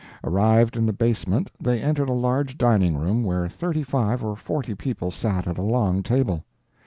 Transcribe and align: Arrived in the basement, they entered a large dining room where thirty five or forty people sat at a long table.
Arrived 0.23 0.75
in 0.75 0.87
the 0.87 0.93
basement, 0.93 1.51
they 1.59 1.79
entered 1.79 2.09
a 2.09 2.11
large 2.11 2.57
dining 2.57 2.97
room 2.97 3.23
where 3.23 3.47
thirty 3.47 3.83
five 3.83 4.23
or 4.23 4.35
forty 4.35 4.73
people 4.73 5.11
sat 5.11 5.45
at 5.45 5.59
a 5.59 5.61
long 5.61 6.01
table. 6.01 6.43